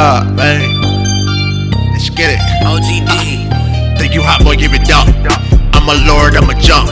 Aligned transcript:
up, 0.00 0.32
man. 0.32 0.64
Let's 1.92 2.08
get 2.08 2.32
it. 2.32 2.40
OGD. 2.64 3.04
Uh, 3.04 3.12
ah, 3.12 3.94
think 4.00 4.14
you 4.14 4.22
hot, 4.24 4.40
boy, 4.40 4.56
give 4.56 4.72
it 4.72 4.88
up. 4.88 5.04
I'm 5.76 5.84
a 5.92 5.96
lord, 6.08 6.40
I'm 6.40 6.48
a 6.48 6.56
junk. 6.56 6.88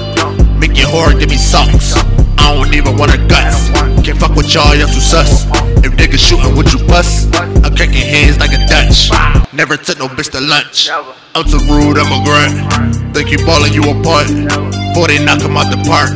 Make 0.60 0.76
it 0.76 0.84
hard, 0.84 1.16
give 1.16 1.32
me 1.32 1.40
socks. 1.40 1.96
I 2.36 2.52
don't 2.52 2.68
even 2.76 3.00
want 3.00 3.16
a 3.16 3.20
guts. 3.24 3.72
Can't 4.04 4.20
fuck 4.20 4.36
with 4.36 4.52
y'all, 4.52 4.76
y'all 4.76 4.92
too 4.92 5.00
sus. 5.00 5.48
If 5.80 5.96
niggas 5.96 6.20
shootin', 6.20 6.52
would 6.54 6.68
you 6.68 6.84
bust? 6.84 7.32
I'm 7.64 7.72
kicking 7.72 8.04
hands 8.04 8.36
like 8.36 8.52
a 8.52 8.60
Dutch. 8.68 9.08
Never 9.56 9.78
took 9.78 9.98
no 9.98 10.08
bitch 10.08 10.28
to 10.36 10.40
lunch. 10.44 10.92
I'm 10.92 11.48
too 11.48 11.64
rude, 11.64 11.96
I'm 11.96 12.12
a 12.12 12.20
grunt. 12.28 13.16
Think 13.16 13.32
you 13.32 13.40
ballin', 13.48 13.72
you 13.72 13.88
a 13.88 13.96
punt. 14.04 14.52
40 14.92 15.24
knock 15.24 15.40
him 15.40 15.56
out 15.56 15.72
the 15.72 15.80
park. 15.88 16.12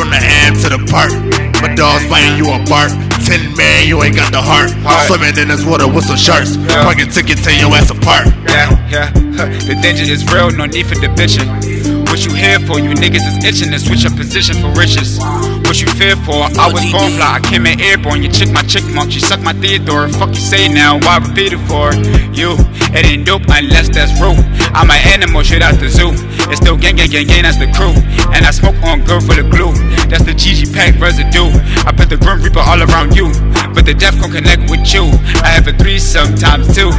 From 0.00 0.08
the 0.08 0.16
end 0.16 0.56
to 0.64 0.72
the 0.72 0.80
park. 0.88 1.12
My 1.60 1.76
dog's 1.76 2.08
biting 2.08 2.40
you 2.40 2.48
apart. 2.48 3.11
Man, 3.40 3.88
you 3.88 4.02
ain't 4.02 4.14
got 4.14 4.30
the 4.30 4.42
heart. 4.42 4.70
Heart. 4.84 5.06
Swimming 5.08 5.38
in 5.38 5.48
this 5.48 5.64
water 5.64 5.88
with 5.88 6.04
some 6.04 6.16
sharks. 6.16 6.56
Yeah. 6.56 6.84
Parking 6.84 7.08
ticket, 7.08 7.38
tear 7.38 7.58
your 7.58 7.72
ass 7.74 7.90
apart. 7.90 8.26
Yeah, 8.44 8.76
yeah. 8.90 9.10
The 9.42 9.78
danger 9.80 10.04
is 10.04 10.24
real, 10.30 10.50
no 10.50 10.66
need 10.66 10.86
for 10.86 10.94
the 10.96 11.08
bitching. 11.08 12.01
What 12.12 12.26
you 12.26 12.34
here 12.34 12.60
for? 12.60 12.78
You 12.78 12.90
niggas 12.90 13.24
is 13.24 13.42
itching 13.42 13.72
to 13.72 13.80
switch 13.80 14.04
up 14.04 14.14
position 14.14 14.60
for 14.60 14.68
riches. 14.78 15.16
What 15.64 15.80
you 15.80 15.88
fear 15.96 16.14
for? 16.28 16.44
I 16.60 16.68
was 16.68 16.84
born 16.92 17.16
fly, 17.16 17.40
I 17.40 17.40
came 17.40 17.64
in 17.64 17.80
airborne. 17.80 18.22
You 18.22 18.28
chick 18.28 18.52
my 18.52 18.60
chick 18.68 18.84
monk, 18.92 19.12
she 19.12 19.18
suck 19.18 19.40
my 19.40 19.54
Theodore. 19.54 20.10
Fuck 20.10 20.28
you 20.28 20.44
say 20.44 20.68
now, 20.68 20.98
why 20.98 21.16
repeat 21.16 21.54
it 21.54 21.64
for? 21.64 21.88
You, 22.36 22.60
it 22.92 23.06
ain't 23.06 23.24
dope 23.24 23.48
unless 23.48 23.88
that's 23.88 24.12
rude. 24.20 24.44
I'm 24.76 24.90
an 24.90 25.00
animal 25.08 25.42
shit 25.42 25.62
out 25.62 25.80
the 25.80 25.88
zoo. 25.88 26.12
It's 26.52 26.60
still 26.60 26.76
gang, 26.76 26.96
gang, 26.96 27.08
gang, 27.08 27.26
gang, 27.26 27.44
that's 27.44 27.56
the 27.56 27.72
crew. 27.72 27.96
And 28.36 28.44
I 28.44 28.50
smoke 28.50 28.76
on 28.84 29.00
good 29.08 29.24
for 29.24 29.32
the 29.32 29.48
glue. 29.48 29.72
That's 30.12 30.24
the 30.28 30.36
GG 30.36 30.74
pack 30.76 31.00
residue. 31.00 31.48
I 31.88 31.96
put 31.96 32.10
the 32.10 32.18
Grim 32.18 32.42
Reaper 32.42 32.60
all 32.60 32.82
around 32.82 33.16
you. 33.16 33.32
But 33.72 33.86
the 33.86 33.94
death 33.94 34.20
gon' 34.20 34.32
connect 34.32 34.68
with 34.68 34.84
you. 34.92 35.08
I 35.40 35.48
have 35.48 35.66
a 35.66 35.72
three 35.72 35.98
sometimes 35.98 36.76
two. 36.76 36.92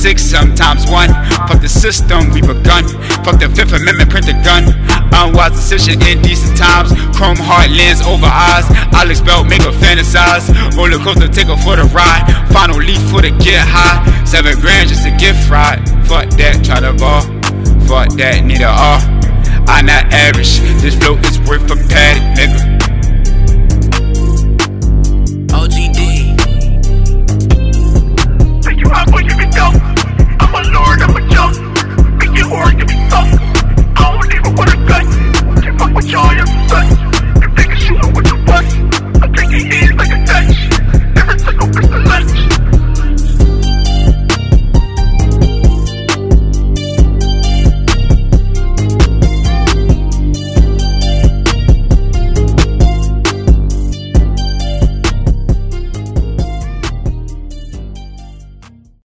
Six 0.00 0.22
sometimes 0.22 0.90
one. 0.90 1.12
Fuck 1.44 1.60
the 1.60 1.68
system 1.68 2.32
we 2.32 2.40
begun. 2.40 2.88
Fuck 3.20 3.36
the 3.36 3.52
Fifth 3.52 3.76
Amendment, 3.76 4.08
print 4.08 4.24
the 4.24 4.32
gun. 4.40 4.64
Unwise 5.12 5.52
decision 5.52 6.00
in 6.08 6.22
decent 6.22 6.56
times. 6.56 6.88
Chrome 7.12 7.36
heart 7.36 7.68
lens 7.68 8.00
over 8.08 8.24
eyes. 8.24 8.64
Alex 8.96 9.20
belt 9.20 9.44
make 9.44 9.60
her 9.60 9.76
fantasize. 9.76 10.48
Roller 10.72 10.96
coaster 11.04 11.28
take 11.28 11.52
her 11.52 11.60
for 11.60 11.76
the 11.76 11.84
ride. 11.92 12.24
Final 12.48 12.80
leaf 12.80 12.96
for 13.12 13.20
the 13.20 13.28
get 13.44 13.60
high. 13.60 14.00
Seven 14.24 14.58
grand 14.58 14.88
just 14.88 15.04
to 15.04 15.12
get 15.20 15.36
fried. 15.44 15.84
Fuck 16.08 16.32
that, 16.40 16.64
try 16.64 16.80
to 16.80 16.96
ball. 16.96 17.20
Fuck 17.84 18.16
that, 18.16 18.40
need 18.40 18.64
a 18.64 18.72
R. 18.72 19.04
I 19.68 19.84
not 19.84 20.08
average. 20.16 20.64
This 20.80 20.96
flow 20.96 21.20
is 21.28 21.36
worth 21.44 21.68
a 21.68 21.76
paddock, 21.76 22.40
nigga. 22.40 22.79